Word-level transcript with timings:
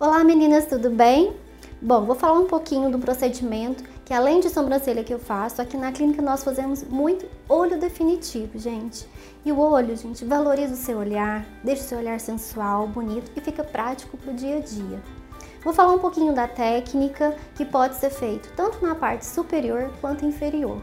Olá 0.00 0.24
meninas, 0.24 0.64
tudo 0.64 0.88
bem? 0.88 1.36
Bom, 1.78 2.06
vou 2.06 2.14
falar 2.14 2.38
um 2.38 2.46
pouquinho 2.46 2.90
do 2.90 2.98
procedimento 2.98 3.84
que 4.02 4.14
além 4.14 4.40
de 4.40 4.48
sobrancelha 4.48 5.04
que 5.04 5.12
eu 5.12 5.18
faço, 5.18 5.60
aqui 5.60 5.76
na 5.76 5.92
clínica 5.92 6.22
nós 6.22 6.42
fazemos 6.42 6.82
muito 6.82 7.26
olho 7.46 7.78
definitivo, 7.78 8.58
gente. 8.58 9.06
E 9.44 9.52
o 9.52 9.58
olho, 9.58 9.94
gente, 9.94 10.24
valoriza 10.24 10.72
o 10.72 10.76
seu 10.78 10.96
olhar, 10.96 11.44
deixa 11.62 11.82
o 11.82 11.84
seu 11.84 11.98
olhar 11.98 12.18
sensual, 12.18 12.86
bonito 12.86 13.30
e 13.36 13.42
fica 13.42 13.62
prático 13.62 14.16
para 14.16 14.32
o 14.32 14.34
dia 14.34 14.56
a 14.56 14.60
dia. 14.60 15.02
Vou 15.62 15.74
falar 15.74 15.92
um 15.92 15.98
pouquinho 15.98 16.32
da 16.32 16.48
técnica 16.48 17.36
que 17.54 17.66
pode 17.66 17.96
ser 17.96 18.08
feito 18.08 18.50
tanto 18.56 18.82
na 18.82 18.94
parte 18.94 19.26
superior 19.26 19.92
quanto 20.00 20.24
inferior. 20.24 20.80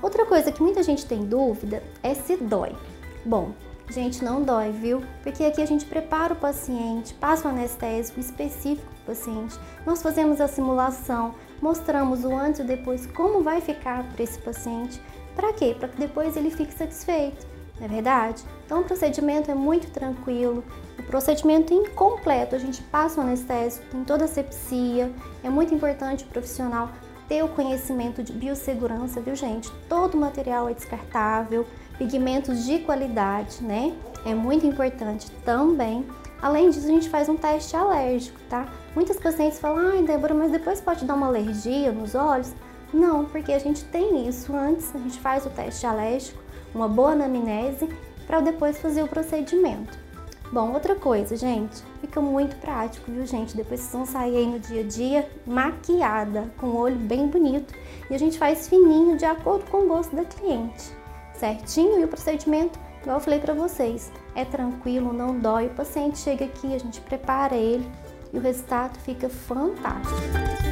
Outra 0.00 0.24
coisa 0.24 0.52
que 0.52 0.62
muita 0.62 0.84
gente 0.84 1.04
tem 1.04 1.24
dúvida 1.24 1.82
é 2.00 2.14
se 2.14 2.36
dói. 2.36 2.76
Bom, 3.24 3.50
Gente, 3.88 4.24
não 4.24 4.42
dói, 4.42 4.72
viu? 4.72 5.02
Porque 5.22 5.44
aqui 5.44 5.62
a 5.62 5.66
gente 5.66 5.84
prepara 5.84 6.34
o 6.34 6.36
paciente, 6.36 7.14
passa 7.14 7.46
o 7.46 7.50
anestésico 7.50 8.18
específico 8.18 8.86
para 9.04 9.12
o 9.12 9.16
paciente. 9.16 9.56
Nós 9.86 10.02
fazemos 10.02 10.40
a 10.40 10.48
simulação, 10.48 11.34
mostramos 11.62 12.24
o 12.24 12.34
antes 12.34 12.60
e 12.60 12.62
o 12.62 12.66
depois, 12.66 13.06
como 13.06 13.42
vai 13.42 13.60
ficar 13.60 14.02
para 14.12 14.22
esse 14.24 14.38
paciente. 14.40 15.00
Para 15.36 15.52
quê? 15.52 15.74
Para 15.78 15.88
que 15.88 15.98
depois 15.98 16.36
ele 16.36 16.50
fique 16.50 16.74
satisfeito, 16.74 17.46
não 17.78 17.86
é 17.86 17.88
verdade? 17.88 18.42
Então 18.64 18.80
o 18.80 18.84
procedimento 18.84 19.50
é 19.50 19.54
muito 19.54 19.88
tranquilo, 19.90 20.64
o 20.98 21.02
procedimento 21.04 21.72
incompleto, 21.72 22.56
a 22.56 22.58
gente 22.58 22.82
passa 22.84 23.20
o 23.20 23.22
anestésico, 23.22 23.86
tem 23.90 24.02
toda 24.02 24.24
a 24.24 24.28
sepsia, 24.28 25.12
é 25.44 25.48
muito 25.48 25.72
importante 25.74 26.24
o 26.24 26.28
profissional 26.28 26.90
ter 27.28 27.42
o 27.42 27.48
conhecimento 27.48 28.22
de 28.22 28.32
biossegurança, 28.32 29.20
viu 29.20 29.34
gente? 29.34 29.70
Todo 29.88 30.16
material 30.16 30.68
é 30.68 30.74
descartável, 30.74 31.66
pigmentos 31.98 32.64
de 32.64 32.78
qualidade, 32.80 33.62
né? 33.62 33.94
É 34.24 34.34
muito 34.34 34.66
importante 34.66 35.30
também. 35.44 36.04
Além 36.40 36.70
disso, 36.70 36.86
a 36.86 36.90
gente 36.90 37.08
faz 37.08 37.28
um 37.28 37.36
teste 37.36 37.74
alérgico, 37.76 38.38
tá? 38.48 38.68
Muitas 38.94 39.16
pacientes 39.16 39.58
falam, 39.58 39.90
ai 39.90 40.02
Débora, 40.02 40.34
mas 40.34 40.52
depois 40.52 40.80
pode 40.80 41.04
dar 41.04 41.14
uma 41.14 41.26
alergia 41.26 41.90
nos 41.92 42.14
olhos? 42.14 42.52
Não, 42.92 43.24
porque 43.24 43.52
a 43.52 43.58
gente 43.58 43.84
tem 43.84 44.28
isso 44.28 44.54
antes, 44.54 44.94
a 44.94 44.98
gente 44.98 45.18
faz 45.18 45.44
o 45.46 45.50
teste 45.50 45.86
alérgico, 45.86 46.40
uma 46.74 46.88
boa 46.88 47.12
anamnese, 47.12 47.88
para 48.26 48.40
depois 48.40 48.78
fazer 48.78 49.02
o 49.02 49.08
procedimento. 49.08 50.05
Bom, 50.52 50.72
outra 50.72 50.94
coisa, 50.94 51.36
gente, 51.36 51.82
fica 52.00 52.20
muito 52.20 52.56
prático, 52.56 53.10
viu, 53.10 53.26
gente? 53.26 53.56
Depois 53.56 53.80
vocês 53.80 53.92
vão 53.92 54.06
sair 54.06 54.36
aí 54.36 54.46
no 54.46 54.60
dia 54.60 54.80
a 54.80 54.84
dia 54.84 55.28
maquiada, 55.46 56.50
com 56.58 56.66
o 56.68 56.76
olho 56.76 56.96
bem 56.96 57.26
bonito. 57.26 57.74
E 58.08 58.14
a 58.14 58.18
gente 58.18 58.38
faz 58.38 58.68
fininho 58.68 59.16
de 59.16 59.24
acordo 59.24 59.68
com 59.70 59.78
o 59.78 59.88
gosto 59.88 60.14
da 60.14 60.24
cliente 60.24 60.96
certinho 61.38 62.00
e 62.00 62.04
o 62.04 62.08
procedimento, 62.08 62.78
igual 63.02 63.16
eu 63.16 63.20
falei 63.20 63.38
para 63.38 63.54
vocês, 63.54 64.10
é 64.34 64.44
tranquilo, 64.44 65.12
não 65.12 65.38
dói. 65.38 65.66
O 65.66 65.70
paciente 65.70 66.18
chega 66.18 66.44
aqui, 66.44 66.74
a 66.74 66.78
gente 66.78 67.00
prepara 67.00 67.54
ele 67.54 67.88
e 68.32 68.38
o 68.38 68.40
resultado 68.40 68.98
fica 69.00 69.28
fantástico. 69.28 70.65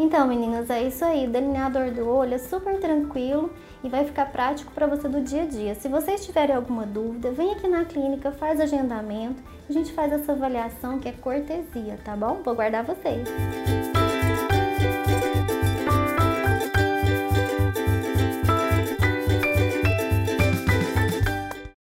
Então, 0.00 0.26
meninas, 0.26 0.70
é 0.70 0.82
isso 0.82 1.04
aí. 1.04 1.26
O 1.26 1.30
delineador 1.30 1.90
do 1.90 2.08
olho 2.08 2.32
é 2.32 2.38
super 2.38 2.80
tranquilo 2.80 3.52
e 3.84 3.88
vai 3.90 4.02
ficar 4.02 4.32
prático 4.32 4.72
para 4.72 4.86
você 4.86 5.06
do 5.06 5.20
dia 5.20 5.42
a 5.42 5.46
dia. 5.46 5.74
Se 5.74 5.88
vocês 5.88 6.24
tiverem 6.24 6.56
alguma 6.56 6.86
dúvida, 6.86 7.30
vem 7.30 7.52
aqui 7.52 7.68
na 7.68 7.84
clínica, 7.84 8.32
faz 8.32 8.58
agendamento, 8.58 9.42
a 9.68 9.72
gente 9.72 9.92
faz 9.92 10.10
essa 10.10 10.32
avaliação 10.32 10.98
que 10.98 11.06
é 11.06 11.12
cortesia, 11.12 11.98
tá 12.02 12.16
bom? 12.16 12.40
Vou 12.42 12.54
guardar 12.54 12.82
vocês. 12.82 13.28